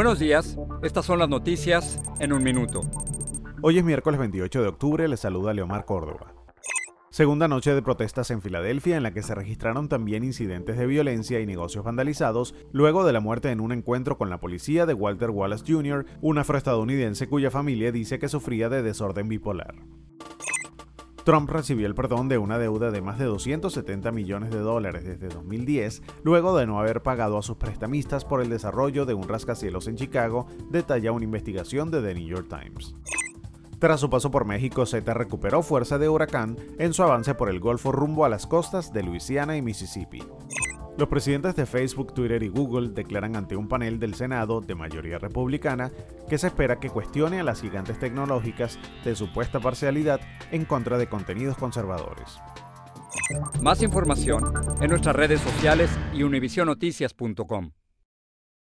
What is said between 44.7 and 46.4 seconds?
mayoría republicana que